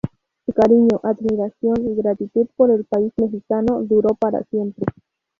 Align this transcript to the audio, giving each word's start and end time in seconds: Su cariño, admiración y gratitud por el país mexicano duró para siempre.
Su 0.47 0.53
cariño, 0.53 0.99
admiración 1.03 1.75
y 1.87 1.93
gratitud 1.95 2.47
por 2.55 2.71
el 2.71 2.85
país 2.85 3.13
mexicano 3.19 3.83
duró 3.83 4.15
para 4.15 4.41
siempre. 4.45 4.83